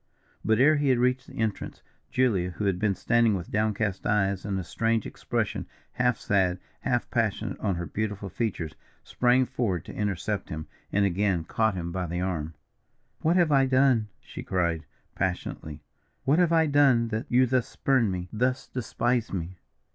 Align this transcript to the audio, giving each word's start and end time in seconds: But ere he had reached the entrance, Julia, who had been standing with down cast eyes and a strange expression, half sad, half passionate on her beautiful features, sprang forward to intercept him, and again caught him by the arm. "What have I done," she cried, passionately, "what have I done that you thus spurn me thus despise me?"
But 0.43 0.59
ere 0.59 0.77
he 0.77 0.89
had 0.89 0.97
reached 0.97 1.27
the 1.27 1.37
entrance, 1.37 1.83
Julia, 2.09 2.49
who 2.49 2.65
had 2.65 2.79
been 2.79 2.95
standing 2.95 3.35
with 3.35 3.51
down 3.51 3.75
cast 3.75 4.03
eyes 4.07 4.45
and 4.45 4.59
a 4.59 4.63
strange 4.63 5.05
expression, 5.05 5.67
half 5.91 6.17
sad, 6.17 6.57
half 6.79 7.07
passionate 7.11 7.59
on 7.59 7.75
her 7.75 7.85
beautiful 7.85 8.27
features, 8.27 8.73
sprang 9.03 9.45
forward 9.45 9.85
to 9.85 9.93
intercept 9.93 10.49
him, 10.49 10.65
and 10.91 11.05
again 11.05 11.43
caught 11.43 11.75
him 11.75 11.91
by 11.91 12.07
the 12.07 12.19
arm. 12.19 12.55
"What 13.19 13.35
have 13.35 13.51
I 13.51 13.67
done," 13.67 14.07
she 14.21 14.41
cried, 14.41 14.87
passionately, 15.13 15.83
"what 16.23 16.39
have 16.39 16.51
I 16.51 16.65
done 16.65 17.09
that 17.09 17.27
you 17.29 17.45
thus 17.45 17.67
spurn 17.67 18.09
me 18.09 18.27
thus 18.33 18.65
despise 18.67 19.31
me?" 19.31 19.59